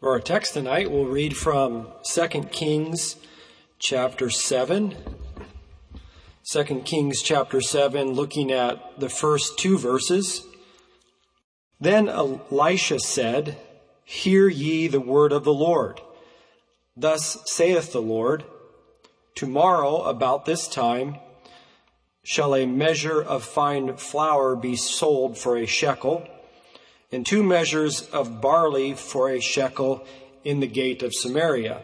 For 0.00 0.10
our 0.10 0.20
text 0.20 0.52
tonight, 0.52 0.90
we'll 0.90 1.06
read 1.06 1.34
from 1.34 1.88
2 2.02 2.28
Kings 2.52 3.16
chapter 3.78 4.28
7. 4.28 4.94
2 6.52 6.64
Kings 6.84 7.22
chapter 7.22 7.62
7, 7.62 8.12
looking 8.12 8.52
at 8.52 9.00
the 9.00 9.08
first 9.08 9.58
two 9.58 9.78
verses. 9.78 10.46
Then 11.80 12.10
Elisha 12.10 13.00
said, 13.00 13.56
Hear 14.04 14.48
ye 14.48 14.86
the 14.86 15.00
word 15.00 15.32
of 15.32 15.44
the 15.44 15.54
Lord. 15.54 16.02
Thus 16.94 17.38
saith 17.46 17.92
the 17.92 18.02
Lord, 18.02 18.44
Tomorrow 19.34 20.02
about 20.02 20.44
this 20.44 20.68
time 20.68 21.16
shall 22.22 22.54
a 22.54 22.66
measure 22.66 23.22
of 23.22 23.44
fine 23.44 23.96
flour 23.96 24.56
be 24.56 24.76
sold 24.76 25.38
for 25.38 25.56
a 25.56 25.64
shekel 25.64 26.28
and 27.12 27.24
two 27.24 27.42
measures 27.42 28.02
of 28.10 28.40
barley 28.40 28.94
for 28.94 29.30
a 29.30 29.40
shekel 29.40 30.04
in 30.44 30.60
the 30.60 30.66
gate 30.66 31.02
of 31.02 31.14
Samaria. 31.14 31.82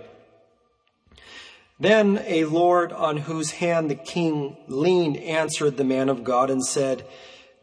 Then 1.78 2.22
a 2.26 2.44
Lord 2.44 2.92
on 2.92 3.16
whose 3.16 3.52
hand 3.52 3.90
the 3.90 3.96
king 3.96 4.56
leaned 4.68 5.16
answered 5.16 5.76
the 5.76 5.84
man 5.84 6.08
of 6.08 6.22
God 6.22 6.48
and 6.48 6.64
said, 6.64 7.04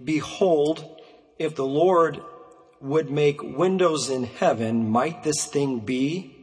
Behold, 0.03 1.01
if 1.37 1.55
the 1.55 1.65
Lord 1.65 2.21
would 2.81 3.09
make 3.09 3.41
windows 3.41 4.09
in 4.09 4.23
heaven, 4.23 4.89
might 4.89 5.23
this 5.23 5.45
thing 5.45 5.79
be? 5.79 6.35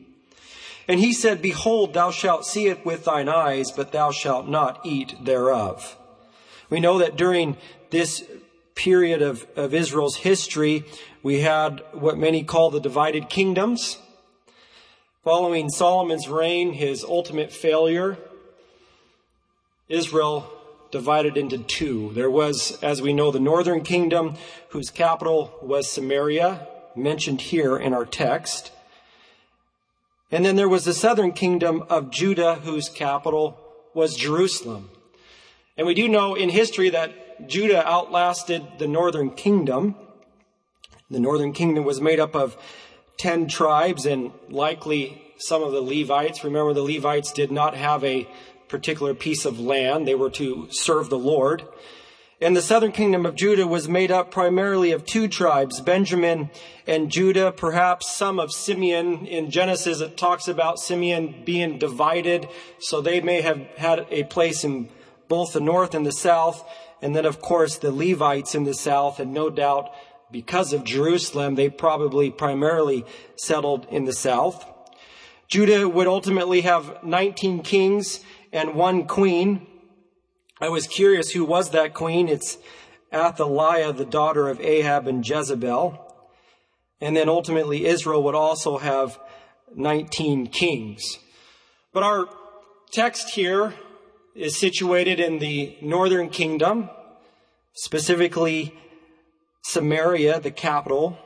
And 0.88 1.00
he 1.00 1.12
said, 1.12 1.42
Behold, 1.42 1.94
thou 1.94 2.10
shalt 2.10 2.46
see 2.46 2.68
it 2.68 2.86
with 2.86 3.04
thine 3.04 3.28
eyes, 3.28 3.70
but 3.70 3.92
thou 3.92 4.10
shalt 4.10 4.48
not 4.48 4.80
eat 4.84 5.14
thereof. 5.22 5.96
We 6.70 6.80
know 6.80 6.98
that 6.98 7.16
during 7.16 7.56
this 7.90 8.24
period 8.76 9.22
of, 9.22 9.44
of 9.56 9.74
Israel's 9.74 10.16
history, 10.16 10.84
we 11.24 11.40
had 11.40 11.82
what 11.92 12.16
many 12.16 12.44
call 12.44 12.70
the 12.70 12.78
divided 12.78 13.28
kingdoms. 13.28 13.98
Following 15.24 15.68
Solomon's 15.68 16.28
reign, 16.28 16.74
his 16.74 17.02
ultimate 17.02 17.52
failure, 17.52 18.16
Israel 19.88 20.52
divided 20.92 21.36
into 21.36 21.58
two. 21.58 22.12
There 22.14 22.30
was, 22.30 22.78
as 22.82 23.02
we 23.02 23.12
know, 23.12 23.32
the 23.32 23.40
northern 23.40 23.82
kingdom, 23.82 24.34
whose 24.68 24.90
capital 24.90 25.52
was 25.62 25.90
Samaria, 25.90 26.68
mentioned 26.94 27.40
here 27.40 27.76
in 27.76 27.92
our 27.92 28.06
text. 28.06 28.70
And 30.30 30.44
then 30.44 30.56
there 30.56 30.68
was 30.68 30.84
the 30.84 30.94
southern 30.94 31.32
kingdom 31.32 31.84
of 31.88 32.10
Judah, 32.10 32.56
whose 32.56 32.88
capital 32.88 33.58
was 33.94 34.16
Jerusalem. 34.16 34.90
And 35.76 35.86
we 35.86 35.94
do 35.94 36.08
know 36.08 36.34
in 36.34 36.50
history 36.50 36.90
that 36.90 37.25
Judah 37.46 37.86
outlasted 37.86 38.64
the 38.78 38.88
northern 38.88 39.30
kingdom. 39.30 39.94
The 41.10 41.20
northern 41.20 41.52
kingdom 41.52 41.84
was 41.84 42.00
made 42.00 42.20
up 42.20 42.34
of 42.34 42.56
10 43.18 43.48
tribes 43.48 44.06
and 44.06 44.32
likely 44.48 45.22
some 45.38 45.62
of 45.62 45.72
the 45.72 45.80
Levites. 45.80 46.44
Remember, 46.44 46.72
the 46.72 46.82
Levites 46.82 47.32
did 47.32 47.50
not 47.50 47.74
have 47.74 48.02
a 48.04 48.28
particular 48.68 49.14
piece 49.14 49.44
of 49.44 49.60
land. 49.60 50.06
They 50.06 50.14
were 50.14 50.30
to 50.30 50.68
serve 50.70 51.10
the 51.10 51.18
Lord. 51.18 51.64
And 52.38 52.54
the 52.54 52.62
southern 52.62 52.92
kingdom 52.92 53.24
of 53.24 53.34
Judah 53.34 53.66
was 53.66 53.88
made 53.88 54.10
up 54.10 54.30
primarily 54.30 54.92
of 54.92 55.06
two 55.06 55.26
tribes, 55.26 55.80
Benjamin 55.80 56.50
and 56.86 57.10
Judah, 57.10 57.50
perhaps 57.50 58.12
some 58.12 58.38
of 58.38 58.52
Simeon. 58.52 59.26
In 59.26 59.50
Genesis, 59.50 60.00
it 60.00 60.18
talks 60.18 60.46
about 60.46 60.78
Simeon 60.78 61.42
being 61.46 61.78
divided, 61.78 62.46
so 62.78 63.00
they 63.00 63.22
may 63.22 63.40
have 63.40 63.58
had 63.78 64.06
a 64.10 64.24
place 64.24 64.64
in 64.64 64.90
both 65.28 65.54
the 65.54 65.60
north 65.60 65.94
and 65.94 66.04
the 66.04 66.12
south 66.12 66.62
and 67.02 67.14
then 67.14 67.24
of 67.24 67.40
course 67.40 67.76
the 67.76 67.92
Levites 67.92 68.54
in 68.54 68.64
the 68.64 68.74
south, 68.74 69.20
and 69.20 69.32
no 69.32 69.50
doubt 69.50 69.90
because 70.30 70.72
of 70.72 70.84
Jerusalem, 70.84 71.54
they 71.54 71.68
probably 71.68 72.30
primarily 72.30 73.04
settled 73.36 73.86
in 73.90 74.04
the 74.04 74.12
south. 74.12 74.64
Judah 75.48 75.88
would 75.88 76.08
ultimately 76.08 76.62
have 76.62 77.04
19 77.04 77.62
kings 77.62 78.20
and 78.52 78.74
one 78.74 79.06
queen. 79.06 79.66
I 80.60 80.68
was 80.68 80.86
curious 80.86 81.30
who 81.30 81.44
was 81.44 81.70
that 81.70 81.94
queen. 81.94 82.28
It's 82.28 82.58
Athaliah, 83.12 83.92
the 83.92 84.04
daughter 84.04 84.48
of 84.48 84.60
Ahab 84.60 85.06
and 85.06 85.26
Jezebel. 85.26 86.02
And 87.00 87.16
then 87.16 87.28
ultimately 87.28 87.86
Israel 87.86 88.22
would 88.24 88.34
also 88.34 88.78
have 88.78 89.20
19 89.74 90.48
kings. 90.48 91.18
But 91.92 92.02
our 92.02 92.28
text 92.90 93.30
here 93.30 93.74
is 94.34 94.58
situated 94.58 95.20
in 95.20 95.38
the 95.38 95.76
northern 95.80 96.30
kingdom, 96.30 96.90
specifically 97.76 98.74
Samaria, 99.62 100.40
the 100.40 100.50
capital. 100.50 101.18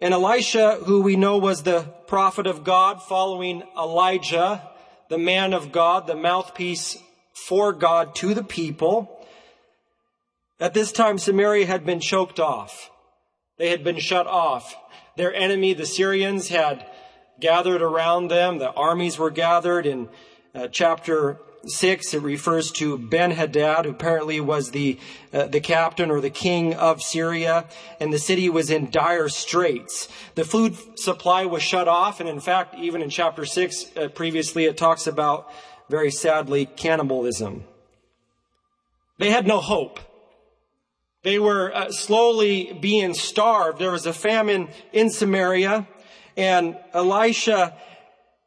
And 0.00 0.14
Elisha, 0.14 0.78
who 0.84 1.02
we 1.02 1.16
know 1.16 1.38
was 1.38 1.62
the 1.62 1.82
prophet 2.06 2.46
of 2.46 2.64
God 2.64 3.02
following 3.02 3.62
Elijah, 3.76 4.68
the 5.08 5.18
man 5.18 5.52
of 5.52 5.72
God, 5.72 6.06
the 6.06 6.14
mouthpiece 6.14 6.98
for 7.34 7.72
God 7.72 8.14
to 8.16 8.34
the 8.34 8.44
people. 8.44 9.26
At 10.60 10.74
this 10.74 10.92
time, 10.92 11.18
Samaria 11.18 11.66
had 11.66 11.86
been 11.86 12.00
choked 12.00 12.38
off. 12.38 12.90
They 13.58 13.70
had 13.70 13.82
been 13.82 13.98
shut 13.98 14.26
off. 14.26 14.76
Their 15.16 15.34
enemy, 15.34 15.74
the 15.74 15.86
Syrians, 15.86 16.48
had 16.48 16.86
gathered 17.40 17.82
around 17.82 18.28
them. 18.28 18.58
The 18.58 18.72
armies 18.72 19.18
were 19.18 19.30
gathered 19.30 19.86
in 19.86 20.08
uh, 20.54 20.68
chapter 20.68 21.38
6, 21.66 22.14
it 22.14 22.22
refers 22.22 22.70
to 22.72 22.98
Ben-Hadad, 22.98 23.84
who 23.84 23.92
apparently 23.92 24.40
was 24.40 24.70
the, 24.70 24.98
uh, 25.32 25.46
the 25.46 25.60
captain 25.60 26.10
or 26.10 26.20
the 26.20 26.30
king 26.30 26.74
of 26.74 27.02
Syria, 27.02 27.66
and 28.00 28.12
the 28.12 28.18
city 28.18 28.48
was 28.48 28.70
in 28.70 28.90
dire 28.90 29.28
straits. 29.28 30.08
The 30.34 30.44
food 30.44 30.76
supply 30.98 31.44
was 31.44 31.62
shut 31.62 31.88
off, 31.88 32.20
and 32.20 32.28
in 32.28 32.40
fact, 32.40 32.74
even 32.76 33.02
in 33.02 33.10
chapter 33.10 33.44
6, 33.44 33.96
uh, 33.96 34.08
previously, 34.08 34.64
it 34.64 34.76
talks 34.76 35.06
about, 35.06 35.50
very 35.88 36.10
sadly, 36.10 36.66
cannibalism. 36.66 37.64
They 39.18 39.30
had 39.30 39.46
no 39.46 39.60
hope. 39.60 40.00
They 41.22 41.38
were 41.38 41.72
uh, 41.72 41.92
slowly 41.92 42.76
being 42.80 43.14
starved. 43.14 43.78
There 43.78 43.92
was 43.92 44.06
a 44.06 44.12
famine 44.12 44.68
in 44.92 45.10
Samaria, 45.10 45.86
and 46.36 46.76
Elisha 46.92 47.76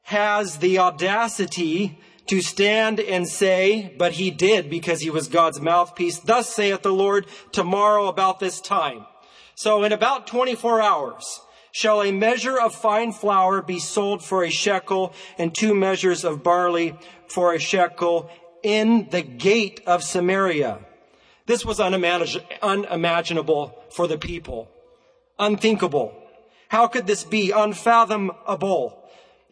has 0.04 0.58
the 0.58 0.80
audacity 0.80 1.98
to 2.28 2.42
stand 2.42 3.00
and 3.00 3.28
say, 3.28 3.94
but 3.98 4.14
he 4.14 4.32
did 4.32 4.70
because 4.70 5.02
he 5.02 5.10
was 5.10 5.28
God's 5.28 5.62
mouthpiece. 5.62 6.20
Thus 6.20 6.54
saith 6.54 6.82
the 6.82 6.94
Lord, 6.94 7.28
tomorrow 7.52 8.08
about 8.08 8.40
this 8.40 8.60
time. 8.60 9.06
So 9.56 9.84
in 9.84 9.92
about 9.92 10.28
24 10.28 10.82
hours, 10.82 11.42
shall 11.72 12.02
a 12.02 12.12
measure 12.12 12.60
of 12.60 12.74
fine 12.74 13.12
flour 13.12 13.62
be 13.62 13.80
sold 13.80 14.24
for 14.24 14.44
a 14.44 14.50
shekel 14.50 15.14
and 15.38 15.54
two 15.54 15.76
measures 15.76 16.24
of 16.24 16.42
barley 16.42 16.96
for 17.28 17.54
a 17.54 17.60
shekel 17.60 18.30
in 18.64 19.08
the 19.12 19.22
gate 19.22 19.82
of 19.86 20.04
Samaria. 20.04 20.80
This 21.46 21.64
was 21.64 21.80
unimaginable 21.80 23.84
for 23.92 24.08
the 24.08 24.18
people. 24.18 24.72
Unthinkable. 25.38 26.20
How 26.70 26.88
could 26.88 27.06
this 27.06 27.24
be? 27.24 27.52
Unfathomable. 27.52 29.04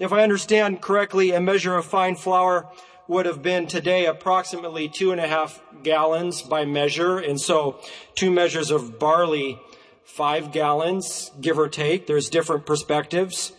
If 0.03 0.11
I 0.11 0.21
understand 0.21 0.81
correctly, 0.81 1.31
a 1.31 1.39
measure 1.39 1.77
of 1.77 1.85
fine 1.85 2.17
flour 2.17 2.67
would 3.07 3.25
have 3.25 3.41
been 3.41 3.67
today 3.67 4.05
approximately 4.05 4.89
two 4.89 5.13
and 5.13 5.21
a 5.21 5.29
half 5.29 5.61
gallons 5.81 6.41
by 6.41 6.65
measure. 6.65 7.19
And 7.19 7.39
so 7.39 7.79
two 8.13 8.29
measures 8.29 8.69
of 8.69 8.99
barley, 8.99 9.61
five 10.03 10.51
gallons, 10.51 11.31
give 11.39 11.57
or 11.57 11.69
take. 11.69 12.05
There's 12.05 12.27
different 12.27 12.65
perspectives. 12.65 13.53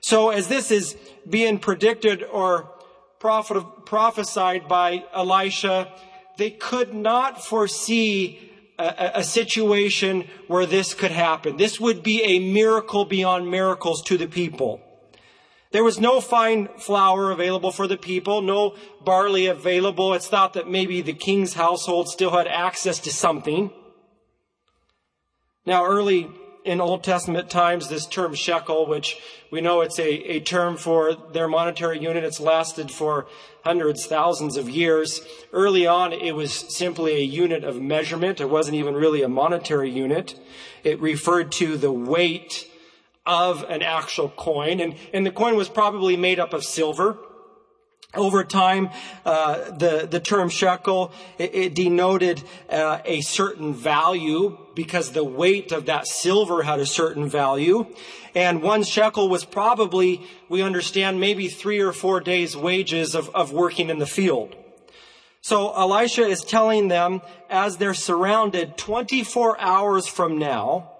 So 0.00 0.30
as 0.30 0.48
this 0.48 0.72
is 0.72 0.96
being 1.28 1.60
predicted 1.60 2.24
or 2.24 2.72
prophet, 3.20 3.62
prophesied 3.86 4.66
by 4.66 5.04
Elisha, 5.14 5.92
they 6.36 6.50
could 6.50 6.94
not 6.94 7.44
foresee 7.44 8.50
a, 8.76 9.12
a, 9.20 9.22
situation 9.22 10.26
where 10.48 10.66
this 10.66 10.94
could 10.94 11.12
happen. 11.12 11.58
This 11.58 11.78
would 11.78 12.02
be 12.02 12.24
a 12.24 12.52
miracle 12.52 13.04
beyond 13.04 13.48
miracles 13.48 14.02
to 14.06 14.18
the 14.18 14.26
people. 14.26 14.80
There 15.72 15.84
was 15.84 16.00
no 16.00 16.20
fine 16.20 16.68
flour 16.78 17.30
available 17.30 17.70
for 17.70 17.86
the 17.86 17.96
people, 17.96 18.42
no 18.42 18.74
barley 19.04 19.46
available. 19.46 20.14
It's 20.14 20.26
thought 20.26 20.54
that 20.54 20.68
maybe 20.68 21.00
the 21.00 21.12
king's 21.12 21.54
household 21.54 22.08
still 22.08 22.30
had 22.30 22.48
access 22.48 22.98
to 23.00 23.12
something. 23.12 23.70
Now, 25.64 25.84
early 25.84 26.28
in 26.64 26.80
Old 26.80 27.04
Testament 27.04 27.50
times, 27.50 27.88
this 27.88 28.06
term 28.06 28.34
shekel, 28.34 28.86
which 28.86 29.18
we 29.50 29.60
know 29.60 29.80
it's 29.80 29.98
a, 29.98 30.08
a 30.08 30.40
term 30.40 30.76
for 30.76 31.14
their 31.14 31.48
monetary 31.48 32.00
unit, 32.00 32.24
it's 32.24 32.40
lasted 32.40 32.90
for 32.90 33.26
hundreds, 33.64 34.06
thousands 34.06 34.56
of 34.56 34.68
years. 34.68 35.20
Early 35.52 35.86
on, 35.86 36.12
it 36.12 36.32
was 36.34 36.52
simply 36.76 37.14
a 37.14 37.24
unit 37.24 37.62
of 37.62 37.80
measurement. 37.80 38.40
It 38.40 38.50
wasn't 38.50 38.76
even 38.76 38.94
really 38.94 39.22
a 39.22 39.28
monetary 39.28 39.90
unit. 39.90 40.38
It 40.82 41.00
referred 41.00 41.52
to 41.52 41.76
the 41.76 41.92
weight 41.92 42.69
of 43.30 43.62
an 43.70 43.80
actual 43.80 44.28
coin. 44.28 44.80
And, 44.80 44.96
and 45.14 45.24
the 45.24 45.30
coin 45.30 45.54
was 45.54 45.68
probably 45.68 46.16
made 46.16 46.40
up 46.40 46.52
of 46.52 46.64
silver. 46.64 47.16
Over 48.12 48.42
time, 48.42 48.90
uh, 49.24 49.70
the 49.70 50.08
the 50.10 50.18
term 50.18 50.48
shekel 50.48 51.12
it, 51.38 51.54
it 51.54 51.74
denoted 51.76 52.42
uh, 52.68 52.98
a 53.04 53.20
certain 53.20 53.72
value 53.72 54.58
because 54.74 55.12
the 55.12 55.22
weight 55.22 55.70
of 55.70 55.86
that 55.86 56.08
silver 56.08 56.64
had 56.64 56.80
a 56.80 56.86
certain 56.86 57.28
value, 57.28 57.86
and 58.34 58.62
one 58.62 58.82
shekel 58.82 59.28
was 59.28 59.44
probably 59.44 60.26
we 60.48 60.60
understand 60.60 61.20
maybe 61.20 61.46
three 61.46 61.78
or 61.78 61.92
four 61.92 62.18
days' 62.18 62.56
wages 62.56 63.14
of, 63.14 63.28
of 63.28 63.52
working 63.52 63.90
in 63.90 64.00
the 64.00 64.08
field. 64.08 64.56
So 65.40 65.72
Elisha 65.72 66.26
is 66.26 66.42
telling 66.42 66.88
them 66.88 67.22
as 67.48 67.76
they're 67.76 67.94
surrounded 67.94 68.76
24 68.76 69.60
hours 69.60 70.08
from 70.08 70.36
now. 70.36 70.90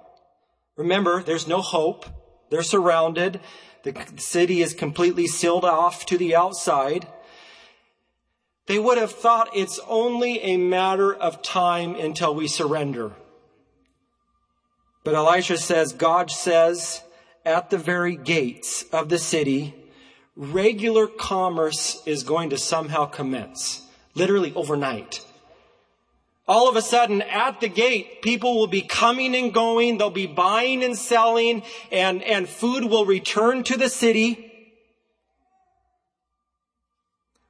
Remember, 0.77 1.25
there's 1.25 1.49
no 1.49 1.61
hope. 1.61 2.07
They're 2.51 2.63
surrounded. 2.63 3.41
The 3.83 3.95
city 4.17 4.61
is 4.61 4.75
completely 4.75 5.27
sealed 5.27 5.65
off 5.65 6.05
to 6.07 6.19
the 6.19 6.37
outside. 6.37 7.07
They 8.67 8.79
would 8.79 8.99
have 8.99 9.13
thought 9.13 9.57
it's 9.57 9.81
only 9.89 10.41
a 10.43 10.57
matter 10.57 11.15
of 11.15 11.43
time 11.43 11.95
until 11.95 12.35
we 12.35 12.47
surrender. 12.47 13.13
But 15.03 15.15
Elisha 15.15 15.57
says, 15.57 15.93
God 15.93 16.31
says, 16.31 17.03
at 17.45 17.71
the 17.71 17.79
very 17.79 18.17
gates 18.17 18.85
of 18.93 19.09
the 19.09 19.19
city, 19.19 19.75
regular 20.37 21.07
commerce 21.07 22.03
is 22.05 22.23
going 22.23 22.51
to 22.51 22.59
somehow 22.59 23.07
commence. 23.07 23.87
Literally 24.15 24.53
overnight. 24.55 25.25
All 26.51 26.69
of 26.69 26.75
a 26.75 26.83
sudden, 26.83 27.23
at 27.23 27.61
the 27.61 27.69
gate, 27.69 28.23
people 28.23 28.59
will 28.59 28.67
be 28.67 28.83
coming 28.83 29.37
and 29.37 29.55
going. 29.55 29.99
They'll 29.99 30.11
be 30.11 30.27
buying 30.27 30.83
and 30.83 30.99
selling 30.99 31.63
and, 31.93 32.25
and 32.25 32.49
food 32.49 32.87
will 32.87 33.07
return 33.07 33.63
to 33.63 33.77
the 33.77 33.89
city. 33.89 34.51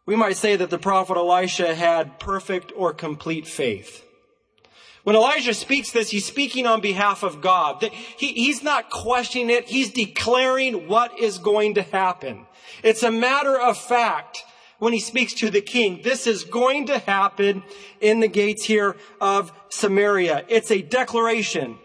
We 0.04 0.16
might 0.16 0.36
say 0.36 0.54
that 0.54 0.68
the 0.68 0.76
prophet 0.78 1.16
Elisha 1.16 1.74
had 1.74 2.20
perfect 2.20 2.74
or 2.76 2.92
complete 2.92 3.46
faith. 3.46 4.04
When 5.04 5.16
Elijah 5.16 5.54
speaks 5.54 5.92
this, 5.92 6.10
he's 6.10 6.26
speaking 6.26 6.66
on 6.66 6.82
behalf 6.82 7.22
of 7.22 7.40
God. 7.40 7.82
He, 8.18 8.34
he's 8.34 8.62
not 8.62 8.90
questioning 8.90 9.48
it. 9.48 9.70
He's 9.70 9.94
declaring 9.94 10.88
what 10.88 11.18
is 11.18 11.38
going 11.38 11.76
to 11.76 11.82
happen. 11.82 12.44
It's 12.82 13.02
a 13.02 13.10
matter 13.10 13.58
of 13.58 13.78
fact 13.78 14.44
when 14.80 14.92
he 14.92 14.98
speaks 14.98 15.32
to 15.34 15.50
the 15.50 15.60
king. 15.60 16.00
This 16.02 16.26
is 16.26 16.42
going 16.42 16.86
to 16.86 16.98
happen 16.98 17.62
in 18.00 18.18
the 18.18 18.28
gates 18.28 18.64
here 18.64 18.96
of 19.20 19.52
Samaria. 19.68 20.44
It's 20.48 20.72
a 20.72 20.82
declaration. 20.82 21.78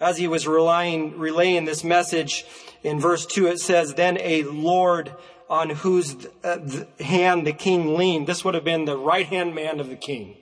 As 0.00 0.18
he 0.18 0.26
was 0.26 0.46
relying, 0.46 1.18
relaying 1.18 1.64
this 1.64 1.84
message 1.84 2.44
in 2.82 2.98
verse 2.98 3.24
2, 3.24 3.46
it 3.46 3.60
says, 3.60 3.94
Then 3.94 4.18
a 4.18 4.42
Lord 4.42 5.14
on 5.48 5.70
whose 5.70 6.26
uh, 6.42 6.58
hand 6.98 7.46
the 7.46 7.52
king 7.52 7.94
leaned. 7.94 8.26
This 8.26 8.44
would 8.44 8.54
have 8.54 8.64
been 8.64 8.84
the 8.84 8.98
right 8.98 9.26
hand 9.26 9.54
man 9.54 9.80
of 9.80 9.88
the 9.88 9.96
king. 9.96 10.36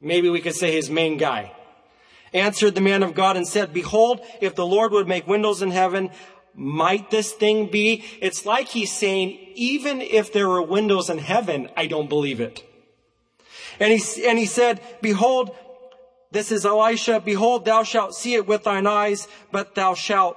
Maybe 0.00 0.28
we 0.28 0.40
could 0.40 0.54
say 0.54 0.72
his 0.72 0.90
main 0.90 1.16
guy. 1.16 1.52
Answered 2.32 2.74
the 2.74 2.80
man 2.80 3.02
of 3.02 3.14
God 3.14 3.36
and 3.36 3.46
said, 3.46 3.72
Behold, 3.72 4.20
if 4.40 4.54
the 4.54 4.66
Lord 4.66 4.92
would 4.92 5.08
make 5.08 5.26
windows 5.26 5.62
in 5.62 5.70
heaven, 5.70 6.10
might 6.54 7.10
this 7.10 7.32
thing 7.32 7.66
be? 7.66 8.04
It's 8.20 8.46
like 8.46 8.68
he's 8.68 8.92
saying, 8.92 9.38
even 9.54 10.00
if 10.00 10.32
there 10.32 10.48
were 10.48 10.62
windows 10.62 11.10
in 11.10 11.18
heaven, 11.18 11.68
I 11.76 11.86
don't 11.86 12.08
believe 12.08 12.40
it. 12.40 12.62
And 13.80 13.92
he, 13.92 14.26
and 14.26 14.38
he 14.38 14.46
said, 14.46 14.80
behold, 15.02 15.56
this 16.30 16.52
is 16.52 16.66
Elisha, 16.66 17.20
behold, 17.20 17.64
thou 17.64 17.82
shalt 17.82 18.14
see 18.14 18.34
it 18.34 18.46
with 18.46 18.64
thine 18.64 18.86
eyes, 18.86 19.28
but 19.52 19.74
thou 19.74 19.94
shalt, 19.94 20.36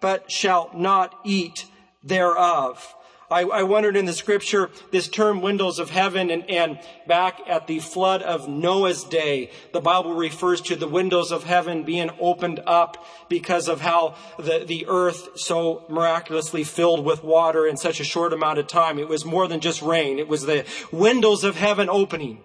but 0.00 0.30
shalt 0.30 0.74
not 0.74 1.18
eat 1.24 1.66
thereof. 2.02 2.94
I, 3.30 3.42
I, 3.42 3.62
wondered 3.62 3.96
in 3.96 4.06
the 4.06 4.12
scripture 4.14 4.70
this 4.90 5.06
term 5.06 5.42
windows 5.42 5.78
of 5.78 5.90
heaven 5.90 6.30
and, 6.30 6.48
and 6.48 6.78
back 7.06 7.40
at 7.46 7.66
the 7.66 7.78
flood 7.78 8.22
of 8.22 8.48
Noah's 8.48 9.04
day, 9.04 9.50
the 9.72 9.80
Bible 9.80 10.14
refers 10.14 10.62
to 10.62 10.76
the 10.76 10.88
windows 10.88 11.30
of 11.30 11.44
heaven 11.44 11.84
being 11.84 12.10
opened 12.18 12.60
up 12.66 13.04
because 13.28 13.68
of 13.68 13.82
how 13.82 14.14
the, 14.38 14.64
the 14.66 14.86
earth 14.88 15.38
so 15.38 15.84
miraculously 15.90 16.64
filled 16.64 17.04
with 17.04 17.22
water 17.22 17.66
in 17.66 17.76
such 17.76 18.00
a 18.00 18.04
short 18.04 18.32
amount 18.32 18.58
of 18.58 18.66
time. 18.66 18.98
It 18.98 19.08
was 19.08 19.26
more 19.26 19.46
than 19.46 19.60
just 19.60 19.82
rain. 19.82 20.18
It 20.18 20.28
was 20.28 20.46
the 20.46 20.64
windows 20.90 21.44
of 21.44 21.56
heaven 21.56 21.88
opening 21.90 22.40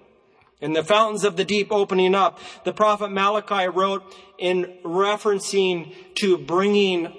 and 0.64 0.76
the 0.76 0.84
fountains 0.84 1.26
of 1.26 1.36
the 1.36 1.44
deep 1.46 1.72
opening 1.72 2.16
up. 2.16 2.40
The 2.64 2.74
prophet 2.74 3.12
Malachi 3.12 3.68
wrote 3.68 4.04
in 4.38 4.78
referencing 4.84 5.94
to 6.16 6.38
bringing 6.38 7.14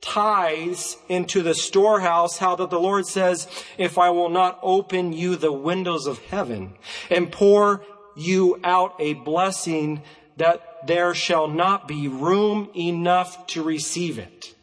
tithes 0.00 0.96
into 1.08 1.42
the 1.42 1.54
storehouse, 1.54 2.38
how 2.38 2.56
that 2.56 2.70
the 2.70 2.80
Lord 2.80 3.06
says, 3.06 3.46
if 3.76 3.98
I 3.98 4.10
will 4.10 4.30
not 4.30 4.58
open 4.62 5.12
you 5.12 5.36
the 5.36 5.52
windows 5.52 6.06
of 6.06 6.18
heaven 6.18 6.74
and 7.10 7.30
pour 7.30 7.84
you 8.16 8.58
out 8.64 8.94
a 8.98 9.14
blessing 9.14 10.02
that 10.36 10.86
there 10.86 11.14
shall 11.14 11.48
not 11.48 11.86
be 11.86 12.08
room 12.08 12.70
enough 12.74 13.46
to 13.48 13.62
receive 13.62 14.18
it. 14.18 14.54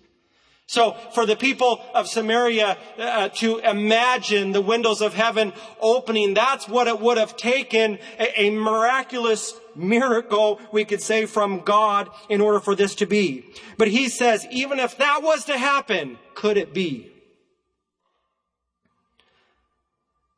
So 0.68 0.98
for 1.14 1.25
the 1.25 1.38
people 1.38 1.81
of 1.94 2.10
Samaria 2.10 2.78
uh, 2.98 3.30
to 3.30 3.60
imagine 3.60 4.52
the 4.52 4.62
windows 4.62 5.02
of 5.02 5.14
heaven 5.14 5.54
opening, 5.80 6.34
that's 6.34 6.68
what 6.68 6.88
it 6.88 7.00
would 7.00 7.18
have 7.18 7.38
taken 7.38 8.00
a, 8.19 8.42
a 8.42 8.50
miraculous 8.50 9.54
miracle, 9.75 10.60
we 10.74 10.84
could 10.84 11.02
say, 11.02 11.25
from 11.25 11.62
God 11.62 12.10
in 12.28 12.42
order 12.42 12.60
for 12.60 12.75
this 12.75 12.96
to 12.96 13.06
be. 13.06 13.46
But 13.78 13.88
he 13.88 14.10
says, 14.10 14.46
even 14.52 14.78
if 14.80 14.98
that 14.98 15.24
was 15.24 15.46
to 15.46 15.58
happen, 15.58 16.19
could 16.36 16.58
it 16.58 16.74
be? 16.74 17.13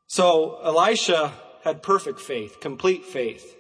So 0.06 0.60
Elisha 0.64 1.34
had 1.64 1.82
perfect 1.82 2.20
faith, 2.20 2.60
complete 2.60 3.04
faith. 3.04 3.56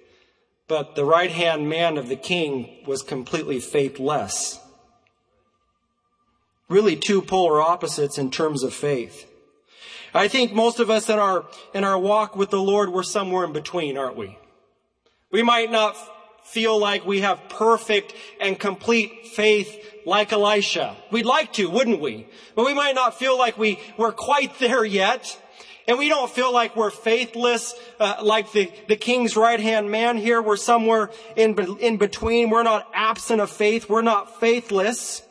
But 0.68 0.96
the 0.96 1.06
right 1.06 1.32
hand 1.32 1.68
man 1.68 1.98
of 1.98 2.10
the 2.10 2.16
king 2.16 2.84
was 2.86 3.02
completely 3.02 3.60
faithless. 3.60 4.60
Really 6.70 6.96
two 6.96 7.22
polar 7.22 7.62
opposites 7.62 8.18
in 8.18 8.30
terms 8.32 8.64
of 8.64 8.74
faith. 8.74 9.26
I 10.14 10.28
think 10.28 10.54
most 10.54 10.80
of 10.80 10.90
us 10.90 11.10
in 11.10 11.20
our, 11.20 11.46
in 11.74 11.84
our 11.84 11.98
walk 11.98 12.36
with 12.36 12.50
the 12.52 12.62
Lord, 12.62 12.90
we're 12.90 13.04
somewhere 13.04 13.44
in 13.44 13.54
between, 13.54 13.98
aren't 13.98 14.16
we? 14.16 14.38
We 15.32 15.44
might 15.44 15.72
not 15.72 15.96
feel 16.46 16.80
like 16.80 17.06
we 17.06 17.22
have 17.22 17.50
perfect 17.50 18.14
and 18.40 18.60
complete 18.60 19.28
faith 19.28 20.02
like 20.06 20.32
Elisha. 20.32 20.96
We'd 21.12 21.26
like 21.26 21.54
to, 21.54 21.70
wouldn't 21.70 22.02
we? 22.02 22.28
But 22.56 22.66
we 22.66 22.74
might 22.74 22.96
not 22.96 23.20
feel 23.20 23.38
like 23.38 23.58
we, 23.58 23.80
we're 23.98 24.12
quite 24.12 24.58
there 24.60 24.84
yet. 24.84 25.40
And 25.88 25.98
we 25.98 26.08
don't 26.08 26.30
feel 26.30 26.54
like 26.54 26.76
we're 26.76 26.92
faithless, 26.92 27.74
uh, 28.00 28.18
like 28.22 28.52
the, 28.52 28.72
the 28.88 28.96
king's 28.96 29.36
right 29.36 29.60
hand 29.60 29.90
man 29.90 30.18
here. 30.18 30.40
We're 30.40 30.56
somewhere 30.56 31.10
in, 31.36 31.58
in 31.80 31.98
between. 31.98 32.52
We're 32.52 32.64
not 32.64 32.88
absent 32.94 33.42
of 33.42 33.50
faith. 33.50 33.90
We're 33.90 34.04
not 34.04 34.40
faithless. 34.40 35.24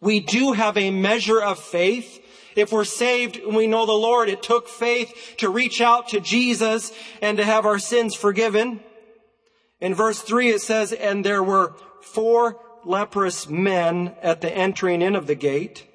We 0.00 0.20
do 0.20 0.52
have 0.52 0.76
a 0.76 0.90
measure 0.90 1.40
of 1.40 1.58
faith. 1.58 2.24
If 2.56 2.72
we're 2.72 2.84
saved 2.84 3.36
and 3.36 3.54
we 3.54 3.66
know 3.66 3.86
the 3.86 3.92
Lord, 3.92 4.28
it 4.28 4.42
took 4.42 4.68
faith 4.68 5.34
to 5.38 5.50
reach 5.50 5.80
out 5.80 6.08
to 6.08 6.20
Jesus 6.20 6.92
and 7.20 7.38
to 7.38 7.44
have 7.44 7.66
our 7.66 7.78
sins 7.78 8.14
forgiven. 8.14 8.80
In 9.80 9.94
verse 9.94 10.20
3 10.20 10.50
it 10.50 10.60
says, 10.60 10.92
And 10.92 11.24
there 11.24 11.42
were 11.42 11.74
four 12.00 12.60
leprous 12.84 13.48
men 13.48 14.14
at 14.22 14.40
the 14.40 14.52
entering 14.52 15.02
in 15.02 15.14
of 15.14 15.26
the 15.26 15.34
gate. 15.34 15.86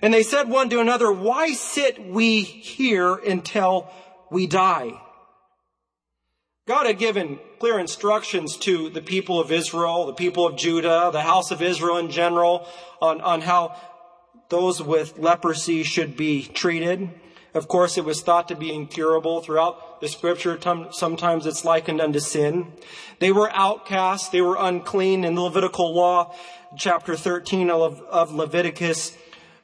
And 0.00 0.12
they 0.12 0.22
said 0.22 0.48
one 0.48 0.68
to 0.70 0.80
another, 0.80 1.10
Why 1.10 1.52
sit 1.52 2.04
we 2.04 2.42
here 2.42 3.14
until 3.14 3.90
we 4.30 4.46
die? 4.46 5.00
God 6.66 6.86
had 6.86 6.98
given 6.98 7.38
clear 7.58 7.78
instructions 7.78 8.56
to 8.60 8.88
the 8.88 9.02
people 9.02 9.38
of 9.38 9.52
Israel, 9.52 10.06
the 10.06 10.14
people 10.14 10.46
of 10.46 10.56
Judah, 10.56 11.10
the 11.12 11.20
house 11.20 11.50
of 11.50 11.60
Israel 11.60 11.98
in 11.98 12.10
general, 12.10 12.66
on, 13.02 13.20
on 13.20 13.42
how 13.42 13.76
those 14.48 14.82
with 14.82 15.18
leprosy 15.18 15.82
should 15.82 16.16
be 16.16 16.42
treated. 16.42 17.10
Of 17.52 17.68
course, 17.68 17.98
it 17.98 18.06
was 18.06 18.22
thought 18.22 18.48
to 18.48 18.56
be 18.56 18.72
incurable 18.72 19.42
throughout 19.42 20.00
the 20.00 20.08
scripture. 20.08 20.58
Sometimes 20.90 21.44
it's 21.44 21.66
likened 21.66 22.00
unto 22.00 22.18
sin. 22.18 22.72
They 23.18 23.30
were 23.30 23.50
outcasts. 23.52 24.30
They 24.30 24.40
were 24.40 24.56
unclean. 24.58 25.22
In 25.22 25.34
the 25.34 25.42
Levitical 25.42 25.94
law, 25.94 26.34
chapter 26.78 27.14
13 27.14 27.68
of 27.68 28.32
Leviticus, 28.32 29.14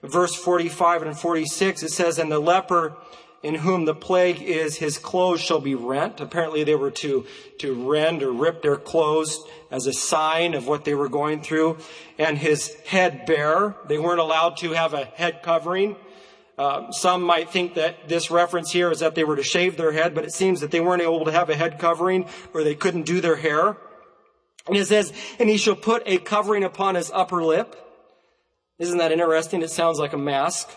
verse 0.02 0.34
45 0.34 1.02
and 1.02 1.18
46, 1.18 1.82
it 1.82 1.92
says, 1.92 2.18
And 2.18 2.30
the 2.30 2.38
leper 2.38 2.94
in 3.42 3.54
whom 3.54 3.86
the 3.86 3.94
plague 3.94 4.42
is, 4.42 4.76
his 4.76 4.98
clothes 4.98 5.40
shall 5.40 5.60
be 5.60 5.74
rent. 5.74 6.20
Apparently 6.20 6.62
they 6.62 6.74
were 6.74 6.90
to, 6.90 7.26
to 7.58 7.90
rend 7.90 8.22
or 8.22 8.32
rip 8.32 8.62
their 8.62 8.76
clothes 8.76 9.42
as 9.70 9.86
a 9.86 9.92
sign 9.92 10.54
of 10.54 10.66
what 10.66 10.84
they 10.84 10.94
were 10.94 11.08
going 11.08 11.42
through. 11.42 11.78
And 12.18 12.36
his 12.36 12.74
head 12.86 13.24
bare. 13.24 13.76
They 13.88 13.98
weren't 13.98 14.20
allowed 14.20 14.58
to 14.58 14.72
have 14.72 14.92
a 14.92 15.06
head 15.06 15.42
covering. 15.42 15.96
Uh, 16.58 16.90
some 16.92 17.22
might 17.22 17.48
think 17.48 17.74
that 17.74 18.06
this 18.06 18.30
reference 18.30 18.70
here 18.70 18.90
is 18.90 18.98
that 19.00 19.14
they 19.14 19.24
were 19.24 19.36
to 19.36 19.42
shave 19.42 19.78
their 19.78 19.92
head, 19.92 20.14
but 20.14 20.24
it 20.24 20.32
seems 20.32 20.60
that 20.60 20.70
they 20.70 20.80
weren't 20.80 21.00
able 21.00 21.24
to 21.24 21.32
have 21.32 21.48
a 21.48 21.56
head 21.56 21.78
covering 21.78 22.26
or 22.52 22.62
they 22.62 22.74
couldn't 22.74 23.04
do 23.04 23.22
their 23.22 23.36
hair. 23.36 23.78
And 24.66 24.76
it 24.76 24.86
says, 24.86 25.14
and 25.38 25.48
he 25.48 25.56
shall 25.56 25.74
put 25.74 26.02
a 26.04 26.18
covering 26.18 26.62
upon 26.62 26.96
his 26.96 27.10
upper 27.14 27.42
lip. 27.42 27.74
Isn't 28.78 28.98
that 28.98 29.10
interesting? 29.10 29.62
It 29.62 29.70
sounds 29.70 29.98
like 29.98 30.12
a 30.12 30.18
mask. 30.18 30.68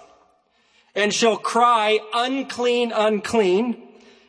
And 0.95 1.13
shall 1.13 1.37
cry, 1.37 1.99
unclean, 2.13 2.91
unclean. 2.91 3.81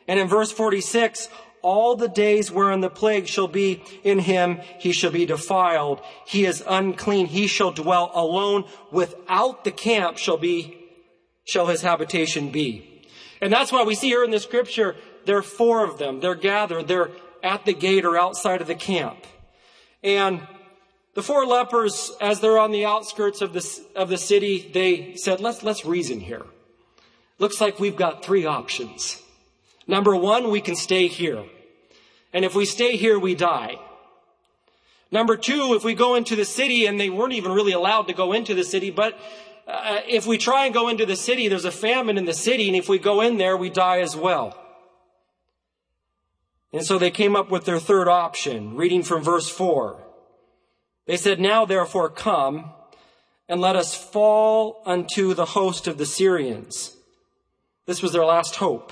And 0.07 0.19
in 0.19 0.27
verse 0.27 0.51
46, 0.51 1.29
all 1.61 1.95
the 1.95 2.07
days 2.07 2.51
wherein 2.51 2.81
the 2.81 2.89
plague 2.89 3.27
shall 3.27 3.47
be 3.47 3.83
in 4.03 4.19
him, 4.19 4.59
he 4.77 4.91
shall 4.91 5.11
be 5.11 5.25
defiled. 5.25 5.99
He 6.25 6.45
is 6.45 6.63
unclean. 6.67 7.25
He 7.25 7.47
shall 7.47 7.71
dwell 7.71 8.11
alone 8.13 8.65
without 8.91 9.63
the 9.63 9.71
camp 9.71 10.17
shall 10.17 10.37
be, 10.37 10.77
shall 11.43 11.67
his 11.67 11.81
habitation 11.81 12.51
be. 12.51 13.07
And 13.41 13.51
that's 13.51 13.71
why 13.71 13.83
we 13.83 13.95
see 13.95 14.09
here 14.09 14.23
in 14.23 14.31
the 14.31 14.39
scripture, 14.39 14.95
there 15.25 15.37
are 15.37 15.43
four 15.43 15.83
of 15.83 15.97
them. 15.97 16.19
They're 16.19 16.35
gathered. 16.35 16.87
They're 16.87 17.09
at 17.43 17.65
the 17.65 17.73
gate 17.73 18.05
or 18.05 18.17
outside 18.17 18.61
of 18.61 18.67
the 18.67 18.75
camp. 18.75 19.17
And 20.03 20.47
the 21.15 21.23
four 21.23 21.45
lepers, 21.45 22.11
as 22.21 22.41
they're 22.41 22.59
on 22.59 22.71
the 22.71 22.85
outskirts 22.85 23.41
of 23.41 23.53
the, 23.53 23.79
of 23.95 24.09
the 24.09 24.17
city, 24.17 24.69
they 24.71 25.15
said, 25.15 25.39
let's, 25.39 25.63
let's 25.63 25.85
reason 25.85 26.19
here. 26.19 26.45
Looks 27.37 27.59
like 27.59 27.79
we've 27.79 27.95
got 27.95 28.23
three 28.23 28.45
options. 28.45 29.21
Number 29.87 30.15
one, 30.15 30.49
we 30.49 30.61
can 30.61 30.75
stay 30.75 31.07
here. 31.07 31.43
And 32.33 32.43
if 32.43 32.55
we 32.55 32.65
stay 32.65 32.95
here, 32.97 33.19
we 33.19 33.35
die. 33.35 33.77
Number 35.11 35.37
two, 35.37 35.73
if 35.75 35.83
we 35.83 35.93
go 35.93 36.15
into 36.15 36.35
the 36.35 36.45
city, 36.45 36.85
and 36.85 36.99
they 36.99 37.09
weren't 37.09 37.33
even 37.33 37.51
really 37.51 37.71
allowed 37.71 38.07
to 38.07 38.13
go 38.13 38.33
into 38.33 38.53
the 38.53 38.63
city, 38.63 38.89
but 38.89 39.17
uh, 39.67 40.01
if 40.07 40.25
we 40.25 40.37
try 40.37 40.65
and 40.65 40.73
go 40.73 40.89
into 40.89 41.05
the 41.05 41.15
city, 41.15 41.47
there's 41.47 41.65
a 41.65 41.71
famine 41.71 42.17
in 42.17 42.25
the 42.25 42.33
city, 42.33 42.67
and 42.67 42.75
if 42.75 42.89
we 42.89 42.99
go 42.99 43.21
in 43.21 43.37
there, 43.37 43.55
we 43.55 43.69
die 43.69 43.99
as 43.99 44.15
well. 44.15 44.57
And 46.73 46.85
so 46.85 46.97
they 46.97 47.11
came 47.11 47.35
up 47.35 47.49
with 47.49 47.65
their 47.65 47.79
third 47.79 48.07
option, 48.07 48.75
reading 48.75 49.03
from 49.03 49.23
verse 49.23 49.49
4. 49.49 50.03
They 51.05 51.17
said, 51.17 51.39
Now 51.39 51.65
therefore 51.65 52.09
come, 52.09 52.71
and 53.47 53.61
let 53.61 53.75
us 53.75 53.95
fall 53.95 54.81
unto 54.85 55.33
the 55.33 55.45
host 55.45 55.87
of 55.87 55.97
the 55.97 56.05
Syrians. 56.05 56.94
This 57.85 58.01
was 58.01 58.13
their 58.13 58.25
last 58.25 58.55
hope. 58.55 58.91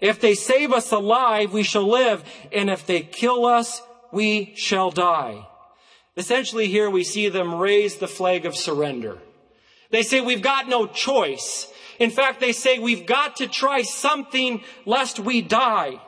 If 0.00 0.20
they 0.20 0.34
save 0.34 0.72
us 0.72 0.90
alive, 0.90 1.52
we 1.52 1.62
shall 1.62 1.88
live. 1.88 2.24
And 2.50 2.70
if 2.70 2.86
they 2.86 3.00
kill 3.00 3.46
us, 3.46 3.82
we 4.10 4.52
shall 4.56 4.90
die. 4.90 5.46
Essentially 6.16 6.68
here 6.68 6.90
we 6.90 7.04
see 7.04 7.28
them 7.28 7.54
raise 7.54 7.96
the 7.96 8.08
flag 8.08 8.44
of 8.44 8.56
surrender. 8.56 9.18
They 9.90 10.02
say 10.02 10.20
we've 10.20 10.42
got 10.42 10.68
no 10.68 10.86
choice. 10.86 11.72
In 11.98 12.10
fact, 12.10 12.40
they 12.40 12.52
say 12.52 12.78
we've 12.78 13.06
got 13.06 13.36
to 13.36 13.46
try 13.46 13.82
something 13.82 14.62
lest 14.84 15.18
we 15.18 15.42
die. 15.42 16.00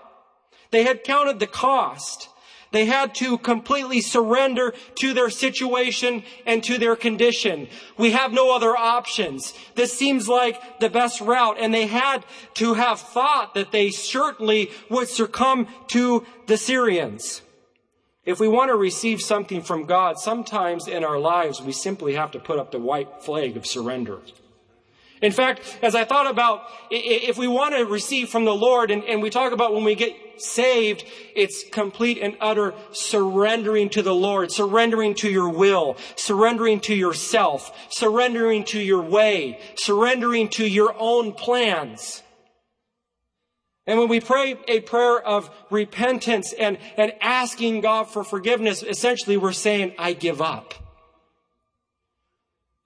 They 0.70 0.82
had 0.82 1.04
counted 1.04 1.38
the 1.38 1.46
cost. 1.46 2.28
They 2.74 2.86
had 2.86 3.14
to 3.16 3.38
completely 3.38 4.00
surrender 4.00 4.74
to 4.96 5.14
their 5.14 5.30
situation 5.30 6.24
and 6.44 6.60
to 6.64 6.76
their 6.76 6.96
condition. 6.96 7.68
We 7.96 8.10
have 8.10 8.32
no 8.32 8.52
other 8.52 8.76
options. 8.76 9.54
This 9.76 9.96
seems 9.96 10.28
like 10.28 10.80
the 10.80 10.90
best 10.90 11.20
route. 11.20 11.56
And 11.60 11.72
they 11.72 11.86
had 11.86 12.24
to 12.54 12.74
have 12.74 12.98
thought 12.98 13.54
that 13.54 13.70
they 13.70 13.90
certainly 13.90 14.72
would 14.90 15.06
succumb 15.06 15.68
to 15.90 16.26
the 16.48 16.56
Syrians. 16.56 17.42
If 18.24 18.40
we 18.40 18.48
want 18.48 18.70
to 18.70 18.76
receive 18.76 19.20
something 19.20 19.62
from 19.62 19.86
God, 19.86 20.18
sometimes 20.18 20.88
in 20.88 21.04
our 21.04 21.20
lives 21.20 21.62
we 21.62 21.70
simply 21.70 22.14
have 22.14 22.32
to 22.32 22.40
put 22.40 22.58
up 22.58 22.72
the 22.72 22.80
white 22.80 23.22
flag 23.22 23.56
of 23.56 23.66
surrender. 23.66 24.18
In 25.24 25.32
fact, 25.32 25.78
as 25.80 25.94
I 25.94 26.04
thought 26.04 26.30
about 26.30 26.64
if 26.90 27.38
we 27.38 27.48
want 27.48 27.74
to 27.74 27.86
receive 27.86 28.28
from 28.28 28.44
the 28.44 28.54
Lord, 28.54 28.90
and, 28.90 29.02
and, 29.04 29.22
we 29.22 29.30
talk 29.30 29.52
about 29.52 29.72
when 29.72 29.82
we 29.82 29.94
get 29.94 30.14
saved, 30.36 31.02
it's 31.34 31.64
complete 31.70 32.18
and 32.18 32.36
utter 32.42 32.74
surrendering 32.92 33.88
to 33.90 34.02
the 34.02 34.14
Lord, 34.14 34.52
surrendering 34.52 35.14
to 35.14 35.30
your 35.30 35.48
will, 35.48 35.96
surrendering 36.16 36.78
to 36.80 36.94
yourself, 36.94 37.74
surrendering 37.88 38.64
to 38.64 38.78
your 38.78 39.00
way, 39.00 39.58
surrendering 39.76 40.50
to 40.50 40.68
your 40.68 40.94
own 40.98 41.32
plans. 41.32 42.22
And 43.86 43.98
when 43.98 44.08
we 44.08 44.20
pray 44.20 44.56
a 44.68 44.80
prayer 44.80 45.18
of 45.22 45.48
repentance 45.70 46.52
and, 46.52 46.76
and 46.98 47.14
asking 47.22 47.80
God 47.80 48.10
for 48.10 48.24
forgiveness, 48.24 48.82
essentially 48.82 49.38
we're 49.38 49.52
saying, 49.52 49.94
I 49.98 50.12
give 50.12 50.42
up. 50.42 50.83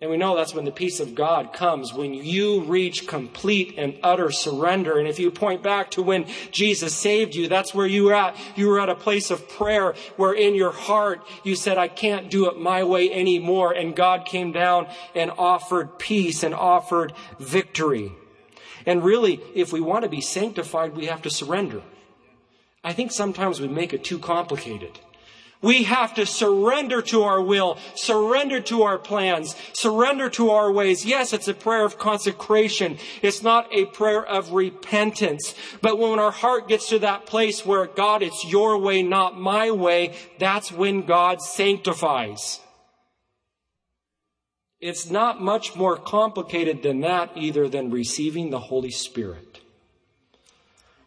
And 0.00 0.10
we 0.10 0.16
know 0.16 0.36
that's 0.36 0.54
when 0.54 0.64
the 0.64 0.70
peace 0.70 1.00
of 1.00 1.16
God 1.16 1.52
comes, 1.52 1.92
when 1.92 2.14
you 2.14 2.60
reach 2.60 3.08
complete 3.08 3.74
and 3.76 3.98
utter 4.00 4.30
surrender. 4.30 4.96
And 4.96 5.08
if 5.08 5.18
you 5.18 5.32
point 5.32 5.60
back 5.60 5.90
to 5.92 6.02
when 6.02 6.26
Jesus 6.52 6.94
saved 6.94 7.34
you, 7.34 7.48
that's 7.48 7.74
where 7.74 7.86
you 7.86 8.04
were 8.04 8.14
at. 8.14 8.36
You 8.54 8.68
were 8.68 8.78
at 8.78 8.88
a 8.88 8.94
place 8.94 9.32
of 9.32 9.48
prayer 9.48 9.96
where 10.16 10.32
in 10.32 10.54
your 10.54 10.70
heart 10.70 11.26
you 11.42 11.56
said, 11.56 11.78
I 11.78 11.88
can't 11.88 12.30
do 12.30 12.48
it 12.48 12.60
my 12.60 12.84
way 12.84 13.12
anymore. 13.12 13.72
And 13.72 13.96
God 13.96 14.24
came 14.24 14.52
down 14.52 14.86
and 15.16 15.32
offered 15.36 15.98
peace 15.98 16.44
and 16.44 16.54
offered 16.54 17.12
victory. 17.40 18.12
And 18.86 19.02
really, 19.02 19.40
if 19.52 19.72
we 19.72 19.80
want 19.80 20.04
to 20.04 20.08
be 20.08 20.20
sanctified, 20.20 20.94
we 20.94 21.06
have 21.06 21.22
to 21.22 21.30
surrender. 21.30 21.82
I 22.84 22.92
think 22.92 23.10
sometimes 23.10 23.60
we 23.60 23.66
make 23.66 23.92
it 23.92 24.04
too 24.04 24.20
complicated. 24.20 25.00
We 25.60 25.82
have 25.84 26.14
to 26.14 26.24
surrender 26.24 27.02
to 27.02 27.22
our 27.22 27.42
will, 27.42 27.78
surrender 27.96 28.60
to 28.62 28.84
our 28.84 28.96
plans, 28.96 29.56
surrender 29.72 30.30
to 30.30 30.50
our 30.50 30.70
ways. 30.70 31.04
Yes, 31.04 31.32
it's 31.32 31.48
a 31.48 31.54
prayer 31.54 31.84
of 31.84 31.98
consecration. 31.98 32.98
It's 33.22 33.42
not 33.42 33.66
a 33.72 33.86
prayer 33.86 34.24
of 34.24 34.52
repentance. 34.52 35.56
But 35.80 35.98
when 35.98 36.20
our 36.20 36.30
heart 36.30 36.68
gets 36.68 36.88
to 36.90 37.00
that 37.00 37.26
place 37.26 37.66
where 37.66 37.86
God, 37.86 38.22
it's 38.22 38.44
your 38.44 38.78
way, 38.78 39.02
not 39.02 39.38
my 39.38 39.72
way, 39.72 40.14
that's 40.38 40.70
when 40.70 41.02
God 41.02 41.42
sanctifies. 41.42 42.60
It's 44.80 45.10
not 45.10 45.42
much 45.42 45.74
more 45.74 45.96
complicated 45.96 46.84
than 46.84 47.00
that 47.00 47.32
either 47.34 47.68
than 47.68 47.90
receiving 47.90 48.50
the 48.50 48.60
Holy 48.60 48.92
Spirit. 48.92 49.60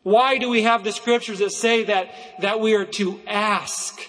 Why 0.04 0.38
do 0.38 0.50
we 0.50 0.64
have 0.64 0.84
the 0.84 0.92
scriptures 0.92 1.40
that 1.40 1.54
say 1.54 1.86
that, 1.86 2.12
that 2.42 2.60
we 2.60 2.76
are 2.76 2.86
to 2.86 3.22
ask? 3.26 4.02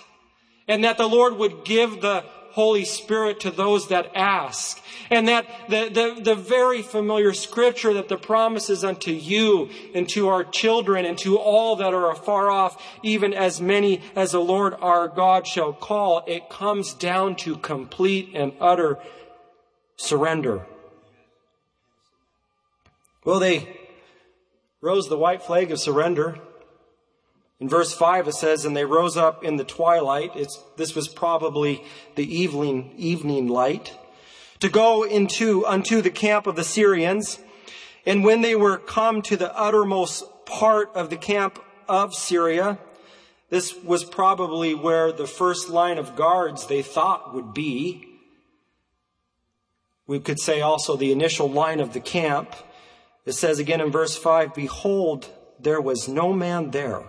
And 0.69 0.85
that 0.85 0.99
the 0.99 1.09
Lord 1.09 1.37
would 1.37 1.65
give 1.65 2.01
the 2.01 2.25
Holy 2.53 2.85
Spirit 2.85 3.41
to 3.41 3.51
those 3.51 3.89
that 3.89 4.13
ask. 4.15 4.79
And 5.11 5.29
that 5.29 5.47
the, 5.69 5.89
the, 5.89 6.23
the, 6.23 6.35
very 6.35 6.83
familiar 6.83 7.33
scripture 7.33 7.95
that 7.95 8.09
the 8.09 8.19
promise 8.19 8.69
is 8.69 8.85
unto 8.85 9.11
you 9.11 9.71
and 9.95 10.09
to 10.11 10.29
our 10.29 10.45
children 10.45 11.07
and 11.07 11.17
to 11.19 11.39
all 11.39 11.77
that 11.77 11.95
are 11.95 12.11
afar 12.11 12.51
off, 12.51 12.83
even 13.03 13.33
as 13.33 13.61
many 13.61 14.03
as 14.15 14.33
the 14.33 14.41
Lord 14.41 14.75
our 14.81 15.09
God 15.09 15.47
shall 15.47 15.73
call, 15.73 16.25
it 16.27 16.51
comes 16.51 16.93
down 16.93 17.37
to 17.37 17.57
complete 17.57 18.33
and 18.35 18.53
utter 18.61 18.99
surrender. 19.97 20.67
Well, 23.25 23.39
they 23.39 23.81
rose 24.83 25.09
the 25.09 25.19
white 25.19 25.43
flag 25.43 25.71
of 25.71 25.81
surrender. 25.81 26.39
In 27.63 27.69
verse 27.69 27.95
5, 27.95 28.27
it 28.27 28.35
says, 28.35 28.65
And 28.65 28.77
they 28.77 28.85
rose 28.85 29.17
up 29.17 29.45
in 29.45 29.55
the 29.55 29.63
twilight. 29.63 30.33
It's, 30.35 30.61
this 30.77 30.97
was 30.97 31.07
probably 31.07 31.85
the 32.17 32.27
evening, 32.27 32.93
evening 32.97 33.47
light 33.47 33.97
to 34.59 34.69
go 34.69 35.05
into, 35.05 35.65
unto 35.65 36.03
the 36.03 36.11
camp 36.11 36.49
of 36.49 36.57
the 36.57 36.65
Syrians. 36.65 37.39
And 38.05 38.25
when 38.25 38.41
they 38.41 38.57
were 38.57 38.79
come 38.79 39.23
to 39.23 39.37
the 39.37 39.57
uttermost 39.57 40.25
part 40.45 40.91
of 40.97 41.09
the 41.09 41.17
camp 41.17 41.63
of 41.89 42.17
Syria, 42.17 42.81
this 43.49 43.73
was 43.77 44.03
probably 44.03 44.75
where 44.75 45.13
the 45.13 45.29
first 45.29 45.69
line 45.69 45.99
of 45.99 46.17
guards 46.17 46.67
they 46.67 46.83
thought 46.83 47.33
would 47.33 47.55
be. 47.55 48.09
We 50.09 50.19
could 50.19 50.41
say 50.41 50.63
also 50.63 50.97
the 50.97 51.13
initial 51.13 51.49
line 51.49 51.79
of 51.79 51.93
the 51.93 52.01
camp. 52.01 52.57
It 53.25 53.35
says 53.35 53.61
again 53.61 53.81
in 53.81 53.93
verse 53.93 54.17
5, 54.17 54.53
Behold, 54.53 55.29
there 55.61 55.81
was 55.81 56.09
no 56.09 56.33
man 56.33 56.73
there. 56.73 57.05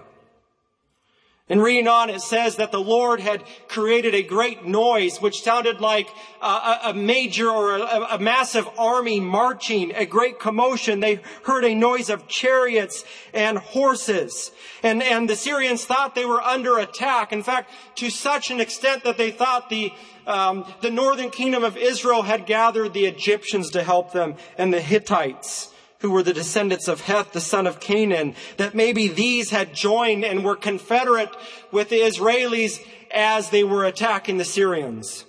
And 1.50 1.62
reading 1.62 1.90
on, 1.90 2.10
it 2.10 2.22
says 2.22 2.56
that 2.56 2.72
the 2.72 2.80
Lord 2.80 3.20
had 3.20 3.44
created 3.68 4.16
a 4.16 4.24
great 4.24 4.66
noise, 4.66 5.18
which 5.18 5.44
sounded 5.44 5.82
like 5.82 6.08
a, 6.42 6.80
a 6.86 6.94
major 6.94 7.50
or 7.50 7.76
a, 7.76 8.08
a, 8.12 8.20
massive 8.20 8.66
army 8.78 9.20
marching, 9.20 9.94
a 9.94 10.06
great 10.06 10.40
commotion. 10.40 11.02
They 11.02 11.20
heard 11.44 11.66
a 11.66 11.76
noise 11.76 12.10
of 12.10 12.30
chariots 12.30 13.04
and 13.34 13.58
horses. 13.58 14.52
And, 14.84 15.04
and 15.04 15.30
the 15.30 15.36
Syrians 15.36 15.84
thought 15.84 16.16
they 16.16 16.26
were 16.26 16.42
under 16.42 16.78
attack. 16.78 17.34
In 17.34 17.44
fact, 17.44 17.70
to 17.96 18.10
such 18.10 18.50
an 18.50 18.62
extent 18.62 19.04
that 19.04 19.18
they 19.18 19.32
thought 19.32 19.70
the, 19.70 19.92
um, 20.26 20.64
the 20.80 20.92
northern 20.92 21.30
kingdom 21.30 21.66
of 21.66 21.76
Israel 21.76 22.22
had 22.22 22.46
gathered 22.46 22.94
the 22.94 23.06
Egyptians 23.06 23.72
to 23.72 23.84
help 23.84 24.14
them 24.14 24.36
and 24.58 24.74
the 24.74 24.80
Hittites 24.80 25.73
who 26.04 26.12
were 26.12 26.22
the 26.22 26.34
descendants 26.34 26.90
of 26.90 27.00
Heth, 27.02 27.32
the 27.32 27.40
son 27.40 27.66
of 27.66 27.80
Canaan, 27.80 28.36
that 28.58 28.76
maybe 28.76 29.08
these 29.08 29.52
had 29.52 29.74
joined 29.74 30.26
and 30.26 30.44
were 30.44 30.58
confederate 30.58 31.30
with 31.72 31.88
the 31.88 32.02
Israelis 32.02 32.86
as 33.10 33.50
they 33.50 33.64
were 33.64 33.86
attacking 33.86 34.38
the 34.38 34.44
Syrians. 34.44 35.24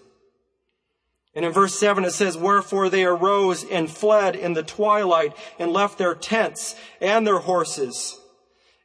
And 1.32 1.44
in 1.44 1.52
verse 1.52 1.78
7 1.78 2.04
it 2.04 2.10
says, 2.10 2.36
Wherefore 2.36 2.88
they 2.88 3.04
arose 3.04 3.64
and 3.64 3.88
fled 3.88 4.34
in 4.34 4.54
the 4.54 4.64
twilight 4.64 5.36
and 5.60 5.72
left 5.72 5.96
their 5.96 6.14
tents 6.14 6.74
and 7.00 7.24
their 7.24 7.38
horses 7.38 8.18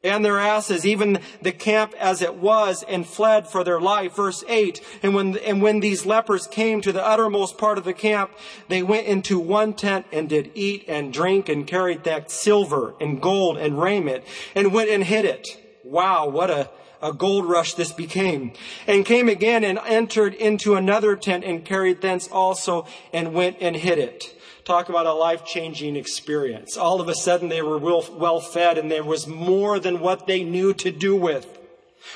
and 0.03 0.23
their 0.23 0.39
asses, 0.39 0.85
even 0.85 1.19
the 1.41 1.51
camp 1.51 1.93
as 1.99 2.21
it 2.21 2.35
was, 2.35 2.83
and 2.83 3.05
fled 3.05 3.47
for 3.47 3.65
their 3.65 3.81
life. 3.81 4.15
Verse 4.15 4.43
8. 4.47 4.81
And 5.03 5.13
when, 5.13 5.37
and 5.39 5.61
when 5.61 5.81
these 5.81 6.05
lepers 6.05 6.47
came 6.47 6.79
to 6.81 6.93
the 6.93 7.05
uttermost 7.05 7.57
part 7.57 7.77
of 7.77 7.83
the 7.83 7.93
camp, 7.93 8.31
they 8.69 8.81
went 8.81 9.07
into 9.07 9.39
one 9.39 9.73
tent 9.73 10.05
and 10.11 10.29
did 10.29 10.51
eat 10.55 10.85
and 10.87 11.11
drink 11.11 11.49
and 11.49 11.67
carried 11.67 12.05
that 12.05 12.31
silver 12.31 12.95
and 13.01 13.21
gold 13.21 13.57
and 13.57 13.81
raiment 13.81 14.23
and 14.55 14.71
went 14.71 14.89
and 14.89 15.03
hid 15.03 15.25
it. 15.25 15.47
Wow, 15.83 16.29
what 16.29 16.49
a, 16.49 16.69
a 17.01 17.11
gold 17.11 17.45
rush 17.45 17.73
this 17.73 17.91
became. 17.91 18.53
And 18.87 19.05
came 19.05 19.27
again 19.27 19.65
and 19.65 19.79
entered 19.79 20.33
into 20.33 20.75
another 20.75 21.17
tent 21.17 21.43
and 21.43 21.65
carried 21.65 21.99
thence 21.99 22.29
also 22.29 22.85
and 23.11 23.33
went 23.33 23.57
and 23.59 23.75
hid 23.75 23.99
it 23.99 24.33
talk 24.69 24.87
about 24.87 25.07
a 25.07 25.13
life 25.13 25.43
changing 25.43 25.95
experience. 25.95 26.77
All 26.77 27.01
of 27.01 27.09
a 27.09 27.15
sudden 27.15 27.49
they 27.49 27.63
were 27.63 27.79
well 27.79 28.39
fed 28.39 28.77
and 28.77 28.91
there 28.91 29.03
was 29.03 29.25
more 29.25 29.79
than 29.79 29.99
what 29.99 30.27
they 30.27 30.43
knew 30.43 30.75
to 30.75 30.91
do 30.91 31.15
with. 31.15 31.57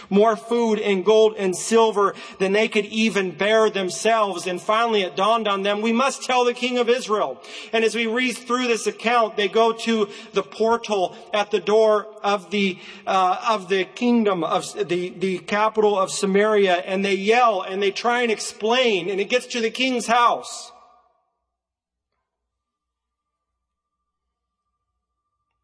More 0.07 0.35
food 0.35 0.77
and 0.79 1.03
gold 1.03 1.33
and 1.35 1.55
silver 1.55 2.13
than 2.37 2.51
they 2.51 2.67
could 2.67 2.85
even 2.85 3.31
bear 3.31 3.71
themselves. 3.71 4.45
And 4.45 4.61
finally 4.61 5.01
it 5.01 5.15
dawned 5.15 5.47
on 5.47 5.63
them, 5.63 5.81
we 5.81 5.91
must 5.91 6.25
tell 6.25 6.45
the 6.45 6.53
king 6.53 6.77
of 6.77 6.89
Israel. 6.89 7.41
And 7.73 7.83
as 7.83 7.95
we 7.95 8.05
read 8.05 8.37
through 8.37 8.67
this 8.67 8.85
account, 8.85 9.35
they 9.35 9.47
go 9.47 9.73
to 9.73 10.09
the 10.33 10.43
portal 10.43 11.17
at 11.33 11.49
the 11.49 11.59
door 11.59 12.05
of 12.21 12.51
the, 12.51 12.77
uh, 13.07 13.47
of 13.49 13.67
the 13.67 13.85
kingdom 13.85 14.43
of 14.43 14.71
the, 14.87 15.09
the 15.09 15.39
capital 15.39 15.97
of 15.97 16.11
Samaria 16.11 16.75
and 16.75 17.03
they 17.03 17.15
yell 17.15 17.63
and 17.63 17.81
they 17.81 17.91
try 17.91 18.21
and 18.21 18.31
explain 18.31 19.09
and 19.09 19.19
it 19.19 19.27
gets 19.27 19.47
to 19.47 19.59
the 19.59 19.71
king's 19.71 20.05
house. 20.05 20.72